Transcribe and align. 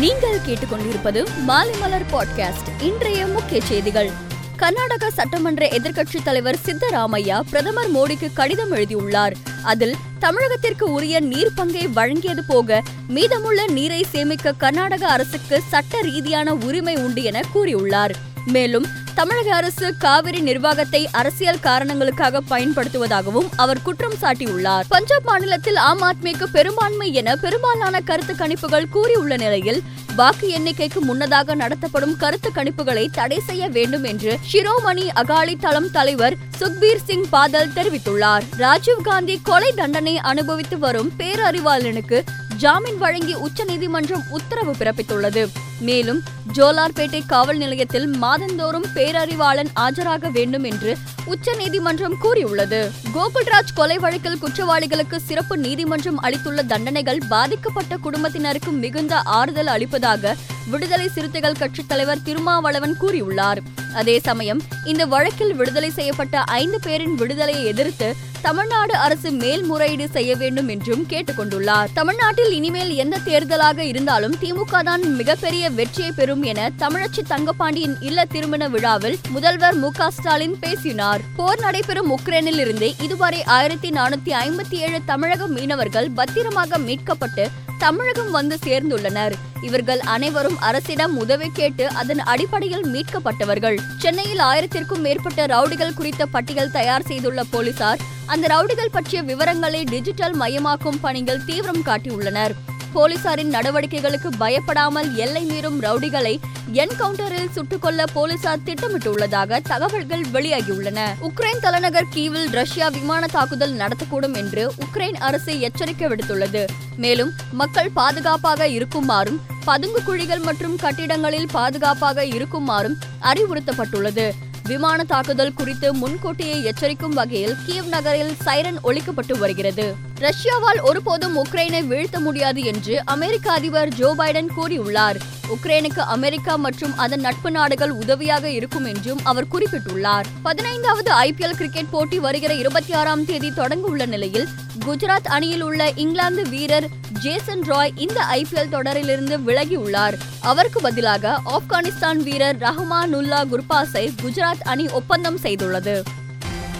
நீங்கள் 0.00 0.38
கேட்டுக்கொண்டிருப்பது 0.38 1.26
மாலைமலர் 1.48 2.04
பாட்காஸ்ட் 2.12 2.82
இன்றைய 2.82 3.26
முக்கிய 3.26 3.60
செய்திகள். 3.60 4.10
கர்நாடக 4.56 5.10
சட்டமன்ற 5.10 5.68
எதிர்க்கட்சித் 5.68 6.22
தலைவர் 6.24 6.58
சித்தராமையா 6.66 7.40
பிரதமர் 7.40 7.92
மோடிக்கு 7.92 8.30
கடிதம் 8.34 8.70
எழுதியுள்ளார். 8.70 9.34
அதில் 9.62 9.96
தமிழகத்திற்கு 10.20 10.82
உரிய 10.82 11.20
நீர் 11.20 11.54
பங்கை 11.54 11.88
வழங்கியது 11.88 12.38
போக 12.46 12.82
மீதமுள்ள 13.08 13.66
நீரை 13.66 14.06
சேமிக்க 14.10 14.52
கர்நாடக 14.52 15.08
அரசுக்கு 15.08 15.62
சட்ட 15.68 16.00
ரீதியான 16.00 16.54
உரிமை 16.54 16.96
உண்டு 16.96 17.22
என 17.22 17.40
கூறியுள்ளார். 17.54 18.14
மேலும் 18.46 18.86
தமிழக 19.16 19.54
அரசு 19.54 19.96
காவிரி 19.96 20.40
நிர்வாகத்தை 20.40 21.08
அரசியல் 21.12 21.60
காரணங்களுக்காக 21.60 22.40
பயன்படுத்துவதாகவும் 22.50 23.48
அவர் 23.56 23.82
குற்றம் 23.82 24.16
சாட்டியுள்ளார். 24.20 24.82
பஞ்சாப் 24.88 25.24
மாநிலத்தில் 25.24 25.76
ஆம் 25.76 26.02
ஆத்மிக்கு 26.02 26.44
பெரும்பான்மை 26.52 27.12
என 27.12 27.36
பெரும்பாலான 27.36 28.00
கருத்து 28.00 28.34
கணிப்புகள் 28.34 28.88
கூறியுள்ள 28.90 29.36
நிலையில் 29.36 29.82
வாக்கு 30.16 30.48
எண்ணிக்கைக்கு 30.48 30.98
முன்னதாக 31.00 31.54
நடத்தப்படும் 31.54 32.16
கருத்து 32.16 32.50
கணிப்புகளை 32.54 33.06
தடை 33.12 33.40
செய்ய 33.46 33.68
வேண்டும் 33.68 34.04
என்று 34.04 34.38
ஷிரோமணி 34.52 35.06
அகாலி 35.14 35.56
தளம் 35.60 35.90
தலைவர் 35.90 36.36
சுக்பீர் 36.60 37.04
சிங் 37.04 37.28
பாதல் 37.32 37.72
தெரிவித்துள்ளார். 37.74 38.42
ராஜீவ்காந்தி 38.58 39.38
கொலை 39.42 39.72
தண்டனை 39.72 40.18
அனுபவித்து 40.18 40.78
வரும் 40.78 41.12
பேரறிவாளனுக்கு 41.18 42.20
ஜாமீன் 42.56 42.98
வழங்கி 42.98 43.34
உச்சநீதிமன்றம் 43.34 44.22
உத்தரவு 44.30 44.74
பிறப்பித்துள்ளது. 44.78 45.46
மேலும் 45.80 46.22
ஜோலார்பேட்டை 46.52 47.22
காவல் 47.26 47.56
நிலையத்தில் 47.56 48.06
மாதந்தோறும் 48.06 48.86
பேரறிவாளன் 48.94 49.70
ஆஜராக 49.74 50.30
வேண்டும் 50.30 50.64
என்று 50.64 50.96
உச்சநீதிமன்றம் 51.24 52.18
கூறியுள்ளது. 52.18 52.90
கோகுல்ராஜ் 53.14 53.74
கொலை 53.74 53.98
வழக்கில் 53.98 54.38
குற்றவாளிகளுக்கு 54.38 55.16
சிறப்பு 55.16 55.58
நீதிமன்றம் 55.58 56.20
அளித்துள்ள 56.20 56.62
தண்டனைகள் 56.62 57.22
பாதிக்கப்பட்ட 57.28 57.96
குடும்பத்தினருக்கு 57.96 58.70
மிகுந்த 58.70 59.16
ஆறுதல் 59.16 59.66
அளிப்பதாக 59.66 60.36
விடுதலை 60.70 61.08
சிறுத்தைகள் 61.08 61.58
கட்சித் 61.58 61.88
தலைவர் 61.88 62.22
திருமாவளவன் 62.22 62.96
கூறியுள்ளார். 63.00 63.58
அதே 63.94 64.18
சமயம் 64.18 64.62
இந்த 64.84 65.06
வழக்கில் 65.06 65.54
விடுதலை 65.54 65.90
செய்யப்பட்ட 65.90 66.42
ஐந்து 66.42 66.80
பேரின் 66.80 67.14
விடுதலையை 67.14 67.64
எதிர்த்து 67.64 68.14
தமிழ்நாடு 68.42 68.94
அரசு 68.94 69.30
மேல்முறையீடு 69.30 70.08
செய்ய 70.08 70.34
வேண்டும் 70.36 70.68
என்றும் 70.68 71.06
கேட்டுக்கொண்டுள்ளார் 71.08 71.88
தமிழ்நாட்டில் 71.92 72.52
இனிமேல் 72.52 72.94
எந்த 72.94 73.18
தேர்தலாக 73.24 73.78
இருந்தாலும் 73.78 74.36
திமுக 74.40 74.82
தான் 74.82 75.14
மிகப்பெரிய 75.14 75.65
வெற்றியை 75.70 76.12
பெறும் 76.12 76.42
என 76.42 76.70
தமிழச்சி 76.78 77.22
தங்கப்பாண்டியின் 77.28 77.96
இல்ல 78.00 78.24
திருமண 78.24 78.68
விழாவில் 78.68 79.18
முதல்வர் 79.28 79.74
மு 79.74 79.90
ஸ்டாலின் 80.08 80.58
பேசினார். 80.58 81.20
போர் 81.36 81.60
நடைபெறும் 81.60 82.18
உக்ரைனில் 82.18 82.58
இருந்து 82.58 82.98
இதுவரை 82.98 83.44
ஆயிரத்தி 83.44 83.90
நானூத்தி 83.90 84.32
ஐம்பத்தி 84.32 84.74
ஏழு 84.74 85.00
தமிழக 85.04 85.46
மீனவர்கள் 85.46 86.10
பத்திரமாக 86.10 86.78
மீட்கப்பட்டு 86.78 87.50
தமிழகம் 87.78 88.30
வந்து 88.30 88.58
சேர்ந்துள்ளனர். 88.64 89.32
இவர்கள் 89.62 90.00
அனைவரும் 90.00 90.60
அரசிடம் 90.60 91.16
உதவி 91.16 91.50
கேட்டு 91.52 91.88
அதன் 91.88 92.18
அடிப்படையில் 92.18 92.86
மீட்கப்பட்டவர்கள். 92.86 93.78
சென்னையில் 93.98 94.38
ஆயிரத்திற்கும் 94.38 95.00
மேற்பட்ட 95.00 95.46
ரவுடிகள் 95.46 95.94
குறித்த 95.94 96.26
பட்டியல் 96.26 96.70
தயார் 96.70 97.02
செய்துள்ள 97.02 97.44
போலீசார் 97.50 97.98
அந்த 98.26 98.46
ரவுடிகள் 98.48 98.92
பற்றிய 98.92 99.22
விவரங்களை 99.22 99.84
டிஜிட்டல் 99.84 100.38
மயமாக்கும் 100.38 100.98
பணிகள் 101.00 101.44
தீவிரம் 101.44 101.84
காட்டியுள்ளனர். 101.84 102.50
போலீசாரின் 102.94 103.54
நடவடிக்கைகளுக்கு 103.54 104.28
பயப்படாமல் 104.38 105.14
எல்லை 105.14 105.46
மீறும் 105.46 105.80
ரவுடிகளை 105.80 106.38
என்கவுண்டரில் 106.72 107.50
சுட்டுக்கொள்ள 107.54 108.04
போலீசார் 108.12 108.58
திட்டமிட்டுள்ளதாக 108.64 109.60
தகவல்கள் 109.62 110.24
வெளியாகியுள்ளன. 110.32 110.98
உக்ரைன் 111.20 111.60
தலைநகர் 111.60 112.08
கீவில் 112.08 112.50
ரஷ்யா 112.50 112.88
விமான 112.88 113.26
தாக்குதல் 113.26 113.76
நடத்தக்கூடும் 113.76 114.34
என்று 114.34 114.72
உக்ரைன் 114.84 115.18
அரசு 115.18 115.60
எச்சரிக்கை 115.60 116.08
விடுத்துள்ளது. 116.08 116.64
மேலும் 116.96 117.32
மக்கள் 117.52 117.90
பாதுகாப்பாக 117.90 118.68
இருக்குமாறும் 118.68 119.40
பதுங்கு 119.64 120.02
குழிகள் 120.02 120.38
மற்றும் 120.38 120.76
கட்டிடங்களில் 120.76 121.48
பாதுகாப்பாக 121.52 122.24
இருக்குமாறும் 122.24 122.98
அறிவுறுத்தப்பட்டுள்ளது. 123.20 124.32
விமான 124.66 125.04
தாக்குதல் 125.04 125.54
குறித்து 125.54 125.94
முன்கூட்டியே 125.94 126.56
எச்சரிக்கும் 126.60 127.14
வகையில் 127.14 127.56
கீவ் 127.66 127.88
நகரில் 127.88 128.34
சைரன் 128.42 128.78
ஒழிக்கப்பட்டு 128.84 129.38
வருகிறது. 129.38 129.94
ரஷ்யாவால் 130.20 130.80
ஒருபோதும் 130.82 131.36
உக்ரைனை 131.44 131.86
வீழ்த்த 131.86 132.20
முடியாது 132.20 132.62
என்று 132.62 133.04
அமெரிக்க 133.04 133.52
அதிபர் 133.52 133.88
ஜோ 133.88 134.14
பைடன் 134.18 134.48
கூறியுள்ளார். 134.56 135.18
உக்ரைனுக்கு 135.48 135.98
அமெரிக்கா 135.98 136.56
மற்றும் 136.56 136.96
அதன் 136.96 137.20
நட்பு 137.20 137.50
நாடுகள் 137.50 137.90
உதவியாக 137.90 138.50
இருக்கும் 138.50 138.84
என்றும் 138.84 139.20
அவர் 139.22 139.48
குறிப்பிட்டுள்ளார். 139.52 140.24
பதினைந்தாவது 140.42 141.12
ஐபிஎல் 141.12 141.56
கிரிக்கெட் 141.56 141.90
போட்டி 141.90 142.18
வருகிற 142.18 142.54
இருபத்தி 142.54 142.92
ஆறாம் 142.92 143.24
தேதி 143.24 143.52
தொடங்க 143.54 143.88
உள்ள 143.88 144.06
நிலையில் 144.06 144.48
குஜராத் 144.86 145.26
அணியில் 145.26 145.60
உள்ள 145.60 145.92
இங்கிலாந்து 145.94 146.48
வீரர் 146.48 146.88
ஜேசன் 147.20 147.60
ராய் 147.60 147.92
இந்த 147.96 148.24
ஐபிஎல் 148.32 148.72
தொடரிலிருந்து 148.72 149.38
விலகியுள்ளார். 149.46 150.14
அவருக்கு 150.40 150.80
பதிலாக 150.80 151.40
ஆப்கானிஸ்தான் 151.44 152.16
வீரர் 152.16 152.56
ரஹ்மானுல்லா 152.56 153.44
குர்பாஸை 153.52 154.14
குஜராத் 154.22 154.62
அணி 154.62 154.88
ஒப்பந்தம் 154.88 155.38
செய்துள்ளது. 155.38 156.02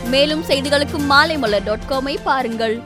மேலும் 0.04 0.44
செய்திகளுக்கு 0.44 0.98
மாலைமலர் 1.10 1.64
டாட் 1.64 1.86
காமை 1.88 2.18
பாருங்கள். 2.24 2.82